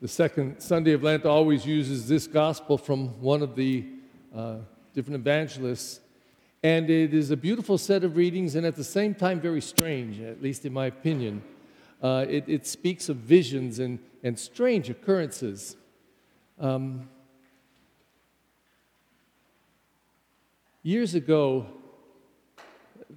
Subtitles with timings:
[0.00, 3.84] the second Sunday of Lent always uses this gospel from one of the
[4.34, 4.58] uh,
[4.94, 6.00] different evangelists.
[6.62, 10.20] And it is a beautiful set of readings and at the same time very strange,
[10.20, 11.42] at least in my opinion.
[12.00, 15.76] Uh, it, it, speaks of visions and, and strange occurrences.
[16.60, 17.08] Um,
[20.84, 21.66] years ago,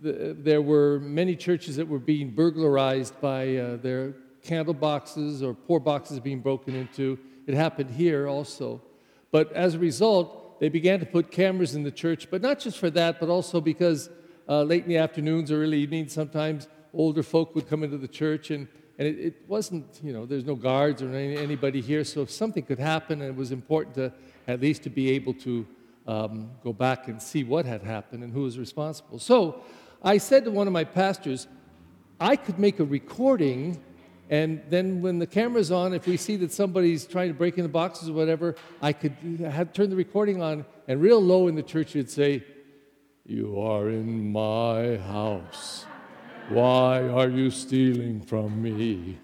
[0.01, 5.53] the, there were many churches that were being burglarized by uh, their candle boxes or
[5.53, 7.19] poor boxes being broken into.
[7.47, 8.81] It happened here also.
[9.31, 12.77] But as a result, they began to put cameras in the church, but not just
[12.77, 14.09] for that, but also because
[14.47, 18.07] uh, late in the afternoons or early evenings, sometimes older folk would come into the
[18.07, 18.67] church and
[19.01, 22.29] and it, it, wasn't, you know, there's no guards or any, anybody here, so if
[22.29, 24.13] something could happen, it was important to
[24.47, 25.65] at least to be able to
[26.05, 29.17] um, go back and see what had happened and who was responsible.
[29.17, 29.63] So
[30.03, 31.47] I said to one of my pastors,
[32.19, 33.81] I could make a recording,
[34.31, 37.63] and then when the camera's on, if we see that somebody's trying to break in
[37.63, 41.55] the boxes or whatever, I could have turn the recording on, and real low in
[41.55, 42.45] the church, you'd say,
[43.25, 45.85] You are in my house.
[46.47, 49.17] Why are you stealing from me?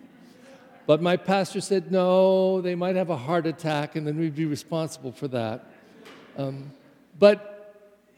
[0.86, 4.46] But my pastor said, No, they might have a heart attack, and then we'd be
[4.46, 5.72] responsible for that.
[6.38, 6.74] Um,
[7.18, 7.56] but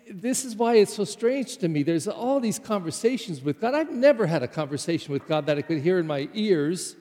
[0.09, 1.83] this is why it's so strange to me.
[1.83, 3.75] There's all these conversations with God.
[3.75, 6.95] I've never had a conversation with God that I could hear in my ears.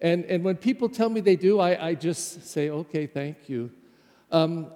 [0.00, 3.70] And, and when people tell me they do, I, I just say, okay, thank you.
[4.30, 4.68] Um,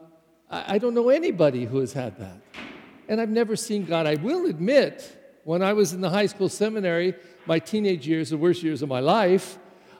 [0.50, 2.40] I, I don't know anybody who has had that.
[3.08, 4.06] And I've never seen God.
[4.06, 7.14] I will admit, when I was in the high school seminary,
[7.46, 9.58] my teenage years, the worst years of my life,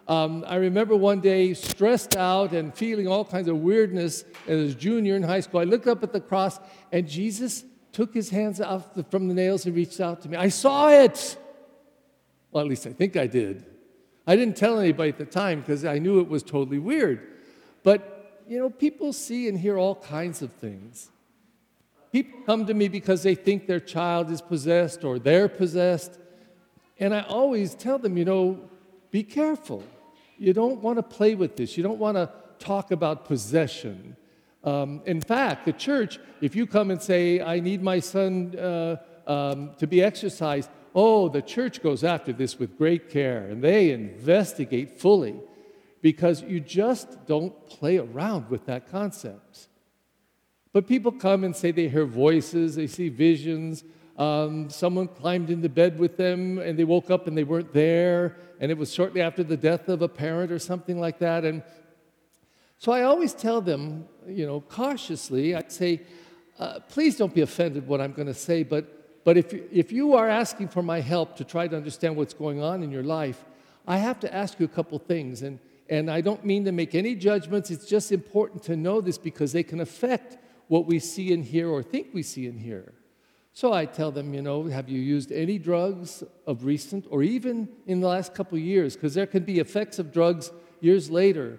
[0.08, 4.74] um, I remember one day stressed out and feeling all kinds of weirdness as a
[4.74, 5.60] junior in high school.
[5.60, 6.60] I looked up at the cross
[6.92, 10.36] and Jesus took his hands off the, from the nails and reached out to me.
[10.36, 11.36] I saw it.
[12.52, 13.64] Well, at least I think I did.
[14.28, 17.26] I didn't tell anybody at the time because I knew it was totally weird.
[17.82, 21.10] But, you know, people see and hear all kinds of things.
[22.12, 26.18] People come to me because they think their child is possessed or they're possessed.
[26.98, 28.70] And I always tell them, you know,
[29.10, 29.82] be careful.
[30.38, 31.76] You don't want to play with this.
[31.76, 34.16] You don't want to talk about possession.
[34.64, 38.96] Um, in fact, the church, if you come and say, I need my son uh,
[39.26, 43.90] um, to be exorcised, oh, the church goes after this with great care and they
[43.90, 45.36] investigate fully
[46.02, 49.68] because you just don't play around with that concept.
[50.72, 53.84] But people come and say they hear voices, they see visions,
[54.18, 58.36] um, someone climbed into bed with them and they woke up and they weren't there,
[58.60, 61.44] and it was shortly after the death of a parent or something like that.
[61.44, 61.62] And
[62.78, 66.02] so I always tell them, you know, cautiously, I'd say,
[66.58, 70.14] uh, please don't be offended what I'm going to say, but, but if, if you
[70.14, 73.44] are asking for my help to try to understand what's going on in your life,
[73.86, 75.42] I have to ask you a couple things.
[75.42, 79.18] And, and I don't mean to make any judgments, it's just important to know this
[79.18, 80.38] because they can affect
[80.68, 82.92] what we see and hear or think we see and hear.
[83.56, 87.70] So I tell them, you know, have you used any drugs of recent or even
[87.86, 88.96] in the last couple years?
[88.96, 90.52] Because there can be effects of drugs
[90.82, 91.58] years later.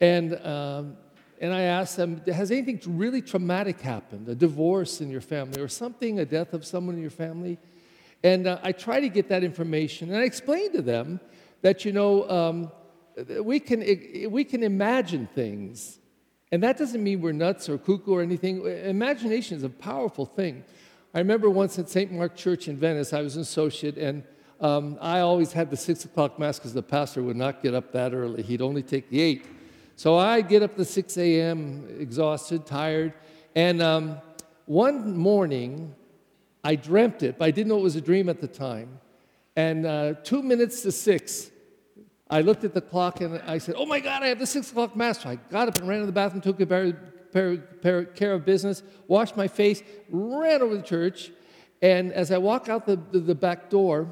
[0.00, 0.96] And, um,
[1.40, 4.28] and I ask them, has anything really traumatic happened?
[4.28, 7.58] A divorce in your family or something, a death of someone in your family?
[8.24, 10.08] And uh, I try to get that information.
[10.08, 11.20] And I explain to them
[11.62, 12.72] that, you know, um,
[13.40, 16.00] we, can, we can imagine things.
[16.50, 18.66] And that doesn't mean we're nuts or cuckoo or anything.
[18.66, 20.64] Imagination is a powerful thing.
[21.12, 22.12] I remember once at St.
[22.12, 24.22] Mark Church in Venice, I was an associate, and
[24.60, 27.90] um, I always had the six o'clock mass because the pastor would not get up
[27.92, 28.42] that early.
[28.42, 29.44] He'd only take the eight.
[29.96, 33.12] So I'd get up to 6 a.m., exhausted, tired.
[33.54, 34.18] And um,
[34.66, 35.94] one morning,
[36.62, 39.00] I dreamt it, but I didn't know it was a dream at the time.
[39.56, 41.50] And uh, two minutes to six,
[42.30, 44.70] I looked at the clock and I said, Oh my God, I have the six
[44.70, 45.22] o'clock mass.
[45.22, 46.66] So I got up and ran to the bathroom, took a
[47.32, 51.30] care of business, washed my face, ran over to church,
[51.82, 54.08] and as I walk out the, the, the back door,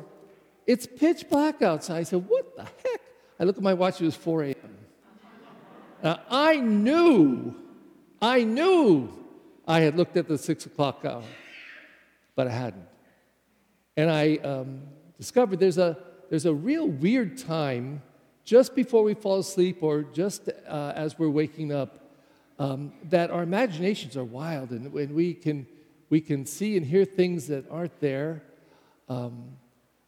[0.66, 1.98] it's pitch black outside.
[1.98, 3.00] I said, What the heck?
[3.40, 4.76] I look at my watch, it was 4 a.m.
[6.02, 7.54] Now, I knew,
[8.20, 9.12] I knew
[9.66, 11.22] I had looked at the six o'clock hour,
[12.34, 12.86] but I hadn't.
[13.96, 14.82] And I um,
[15.18, 15.98] discovered there's a,
[16.30, 18.02] there's a real weird time
[18.44, 22.07] just before we fall asleep or just uh, as we're waking up
[22.58, 25.66] um, that our imaginations are wild and, and, we, can,
[26.10, 28.42] we can see and hear things that aren't there.
[29.08, 29.56] Um,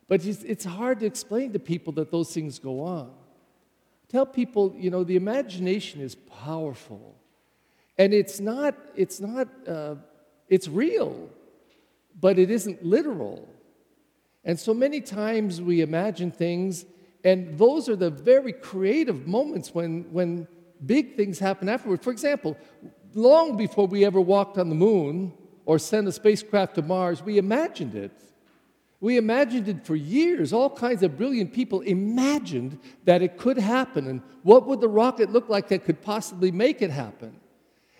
[0.09, 3.11] but it's, it's hard to explain to people that those things go on.
[4.09, 7.15] Tell people, you know, the imagination is powerful.
[7.97, 9.95] And it's not, it's not, uh,
[10.49, 11.31] it's real,
[12.21, 13.49] but it isn't literal.
[14.45, 16.85] And so many times we imagine things
[17.25, 20.49] and those are the very creative moments when, when
[20.85, 22.03] big things happen afterward.
[22.03, 22.57] For example,
[23.15, 25.33] long before we ever walked on the moon
[25.65, 28.13] or sent a spacecraft to Mars, we imagined it.
[29.01, 30.53] We imagined it for years.
[30.53, 34.07] All kinds of brilliant people imagined that it could happen.
[34.07, 37.41] And what would the rocket look like that could possibly make it happen?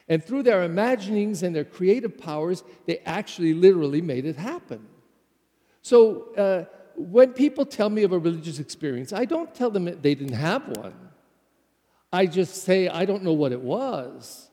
[0.09, 4.87] And through their imaginings and their creative powers, they actually literally made it happen.
[5.83, 6.65] So uh,
[6.97, 10.69] when people tell me of a religious experience, I don't tell them they didn't have
[10.77, 11.10] one.
[12.13, 14.49] I just say, I don't know what it was.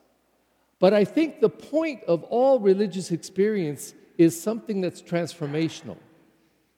[0.80, 5.98] But I think the point of all religious experience is something that's transformational.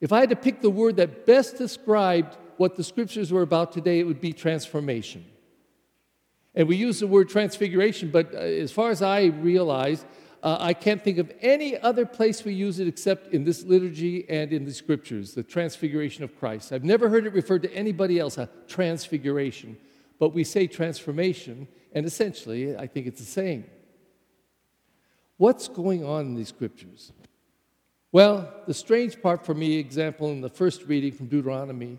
[0.00, 3.72] If I had to pick the word that best described what the scriptures were about
[3.72, 5.24] today, it would be transformation.
[6.54, 10.04] And we use the word transfiguration, but uh, as far as I realize,
[10.42, 14.28] uh, I can't think of any other place we use it except in this liturgy
[14.28, 16.72] and in the scriptures, the transfiguration of Christ.
[16.72, 19.76] I've never heard it referred to anybody else, a transfiguration,
[20.20, 23.64] but we say transformation, and essentially, I think it's the same.
[25.38, 27.10] What's going on in these scriptures?
[28.12, 31.98] Well, the strange part for me, example, in the first reading from Deuteronomy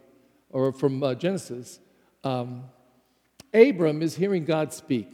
[0.51, 1.79] or from uh, Genesis,
[2.23, 2.65] um,
[3.53, 5.11] Abram is hearing God speak.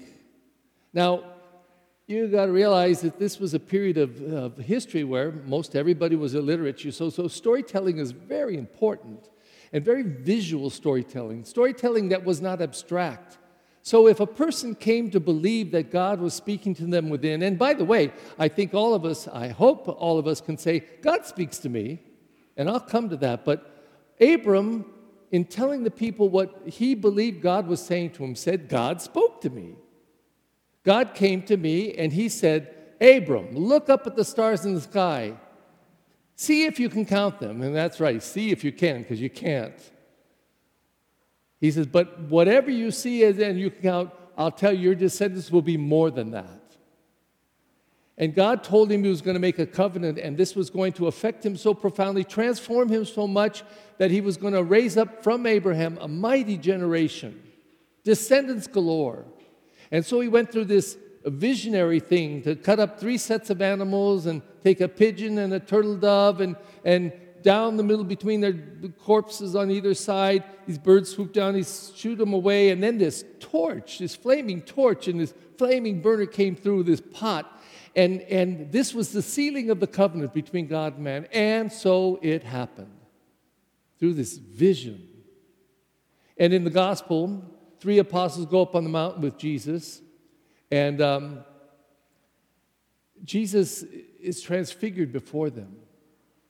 [0.92, 1.24] Now,
[2.08, 6.16] you got to realize that this was a period of, of, history where most everybody
[6.16, 6.80] was illiterate.
[6.94, 9.30] So, so storytelling is very important
[9.74, 13.38] and very visual storytelling, storytelling that was not abstract.
[13.82, 17.58] So if a person came to believe that God was speaking to them within, and
[17.58, 20.84] by the way, I think all of us, I hope all of us can say,
[21.02, 22.02] God speaks to me,
[22.58, 23.46] and I'll come to that.
[23.46, 23.86] But
[24.20, 24.86] Abram,
[25.32, 29.40] in telling the people what he believed God was saying to him, said, God spoke
[29.42, 29.76] to me.
[30.84, 34.82] God came to me and he said, Abram, look up at the stars in the
[34.82, 35.34] sky.
[36.38, 37.64] See if you can count them.
[37.64, 39.74] And that's right, see if you can, because you can't.
[41.60, 45.52] He says, But whatever you see and you can count, I'll tell you, your descendants
[45.52, 46.62] will be more than that.
[48.20, 50.94] And God told him he was going to make a covenant, and this was going
[50.94, 53.64] to affect him so profoundly, transform him so much
[53.98, 57.42] that he was going to raise up from Abraham a mighty generation,
[58.04, 59.26] descendants galore.
[59.92, 60.98] And so he went through this
[61.30, 65.60] visionary thing to cut up three sets of animals and take a pigeon and a
[65.60, 68.54] turtle dove and, and down the middle between their
[69.00, 73.24] corpses on either side, these birds swoop down, he shoot them away, and then this
[73.40, 77.62] torch, this flaming torch, and this flaming burner came through this pot.
[77.96, 81.28] And, and this was the sealing of the covenant between God and man.
[81.32, 82.94] And so it happened
[83.98, 85.08] through this vision.
[86.38, 87.44] And in the gospel,
[87.80, 90.02] three apostles go up on the mountain with Jesus,
[90.72, 91.46] and um,
[93.24, 93.84] Jesus
[94.20, 95.76] is transfigured before them.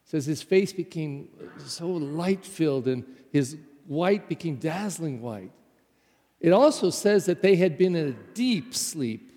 [0.05, 1.29] It says his face became
[1.65, 5.51] so light filled and his white became dazzling white.
[6.39, 9.31] It also says that they had been in a deep sleep.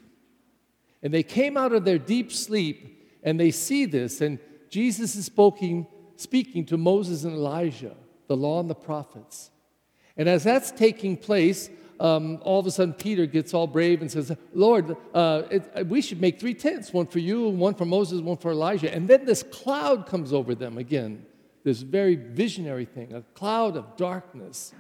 [1.03, 4.39] And they came out of their deep sleep and they see this, and
[4.71, 5.87] Jesus is speaking,
[6.17, 7.97] speaking to Moses and Elijah,
[8.29, 9.51] the law and the prophets.
[10.17, 11.69] And as that's taking place,
[12.01, 16.01] um, all of a sudden Peter gets all brave and says, Lord, uh, it, we
[16.01, 18.93] should make three tents one for you, one for Moses, one for Elijah.
[18.93, 21.27] And then this cloud comes over them again,
[21.63, 24.73] this very visionary thing, a cloud of darkness.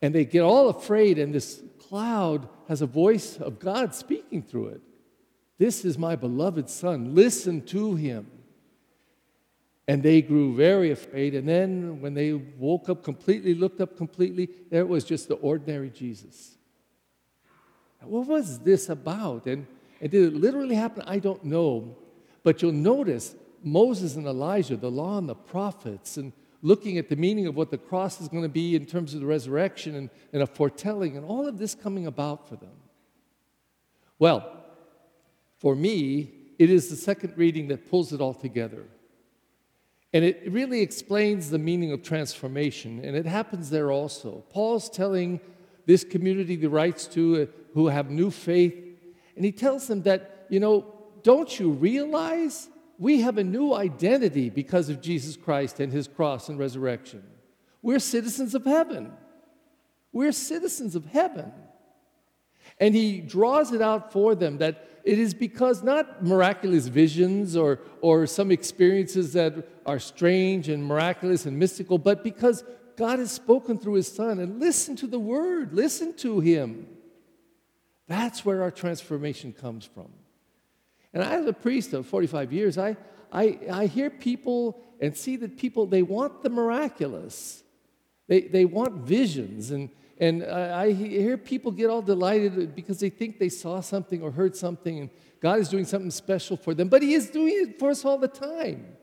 [0.00, 4.68] And they get all afraid, and this cloud has a voice of God speaking through
[4.68, 4.80] it.
[5.58, 7.14] This is my beloved Son.
[7.14, 8.30] Listen to him.
[9.88, 11.34] And they grew very afraid.
[11.34, 15.90] And then when they woke up completely, looked up completely, there was just the ordinary
[15.90, 16.56] Jesus.
[18.02, 19.46] What was this about?
[19.46, 19.66] And,
[20.00, 21.04] and did it literally happen?
[21.06, 21.96] I don't know.
[22.42, 27.16] But you'll notice Moses and Elijah, the law and the prophets, and looking at the
[27.16, 30.10] meaning of what the cross is going to be in terms of the resurrection and,
[30.32, 32.74] and a foretelling, and all of this coming about for them.
[34.18, 34.64] Well,
[35.58, 38.84] for me, it is the second reading that pulls it all together.
[40.12, 44.44] And it really explains the meaning of transformation, and it happens there also.
[44.50, 45.40] Paul's telling
[45.84, 48.74] this community the rights to uh, who have new faith,
[49.34, 50.86] and he tells them that, you know,
[51.22, 56.48] don't you realize we have a new identity because of Jesus Christ and his cross
[56.48, 57.22] and resurrection?
[57.82, 59.12] We're citizens of heaven.
[60.12, 61.52] We're citizens of heaven.
[62.80, 67.78] And he draws it out for them that it is because not miraculous visions or,
[68.00, 69.54] or some experiences that
[69.86, 72.64] are strange and miraculous and mystical, but because
[72.96, 76.88] God has spoken through his son and listen to the word, listen to him.
[78.08, 80.08] That's where our transformation comes from.
[81.14, 82.96] And as a priest of 45 years, I,
[83.32, 87.62] I, I hear people and see that people, they want the miraculous.
[88.26, 89.70] They, they want visions.
[89.70, 94.30] And, and I hear people get all delighted because they think they saw something or
[94.30, 96.88] heard something, and God is doing something special for them.
[96.88, 98.96] But He is doing it for us all the time.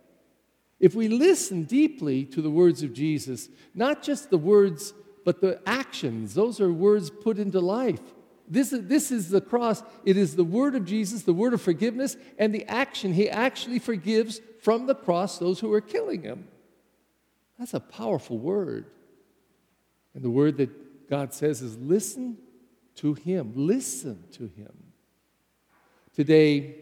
[0.79, 4.93] If we listen deeply to the words of Jesus, not just the words,
[5.24, 8.01] but the actions, those are words put into life.
[8.50, 9.82] This is, this is the cross.
[10.03, 13.13] It is the word of Jesus, the word of forgiveness, and the action.
[13.13, 16.48] He actually forgives from the cross those who are killing him.
[17.58, 18.88] That's a powerful word.
[20.13, 20.70] And the word that
[21.10, 22.38] God says is listen
[22.95, 23.53] to him.
[23.55, 24.72] Listen to him.
[26.15, 26.75] Today,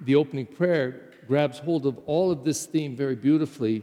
[0.00, 3.82] the opening prayer grabs hold of all of this theme very beautifully.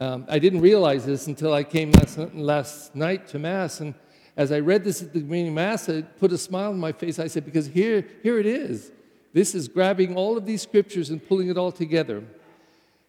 [0.00, 3.80] Um, I didn't realize this until I came last, last night to Mass.
[3.80, 3.94] And
[4.36, 6.92] as I read this at the beginning of Mass, it put a smile on my
[6.92, 7.18] face.
[7.18, 8.90] I said, because here, here it is.
[9.32, 12.24] This is grabbing all of these scriptures and pulling it all together.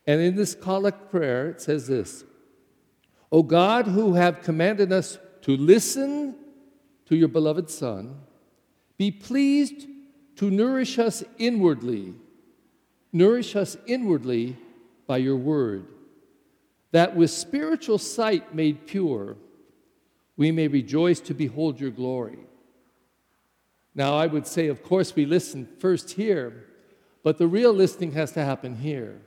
[0.06, 2.26] And in this collect prayer, it says this
[3.32, 6.36] O God, who have commanded us to listen
[7.06, 8.16] to your beloved Son,
[8.98, 9.86] be pleased
[10.38, 12.14] to nourish us inwardly.
[13.12, 14.58] Nourish us inwardly
[15.06, 15.86] by your word,
[16.92, 19.36] that with spiritual sight made pure,
[20.38, 22.40] we may rejoice to behold your glory.
[23.94, 26.66] Now, I would say, of course, we listen first here,
[27.22, 29.22] but the real listening has to happen here.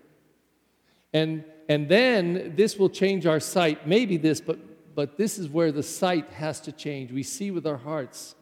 [1.13, 3.87] And and then this will change our sight.
[3.87, 4.59] Maybe this, but,
[4.97, 7.13] but this is where the sight has to change.
[7.13, 8.35] We see with our hearts.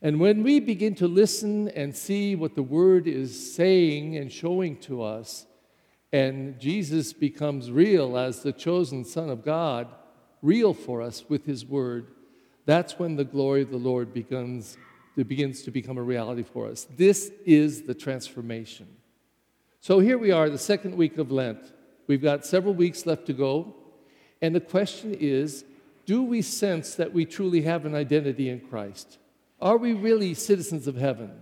[0.00, 4.78] And when we begin to listen and see what the Word is saying and showing
[4.78, 5.46] to us,
[6.10, 9.88] and Jesus becomes real as the chosen Son of God,
[10.40, 12.12] real for us with His Word,
[12.64, 14.78] that's when the glory of the Lord begins,
[15.16, 16.86] begins to become a reality for us.
[16.96, 18.86] This is the transformation.
[19.80, 21.74] So here we are, the second week of Lent.
[22.06, 23.74] We've got several weeks left to go.
[24.40, 25.64] And the question is
[26.06, 29.18] do we sense that we truly have an identity in Christ?
[29.60, 31.32] Are we really citizens of heaven?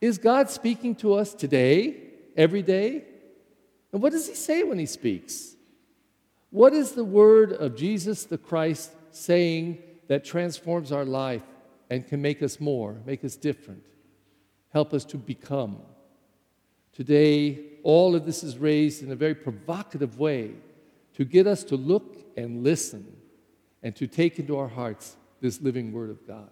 [0.00, 1.96] Is God speaking to us today,
[2.36, 3.04] every day?
[3.92, 5.56] And what does He say when He speaks?
[6.50, 11.44] What is the word of Jesus the Christ saying that transforms our life
[11.90, 13.84] and can make us more, make us different,
[14.72, 15.78] help us to become?
[16.94, 20.52] Today, all of this is raised in a very provocative way
[21.14, 23.16] to get us to look and listen
[23.82, 26.50] and to take into our hearts this living Word of God.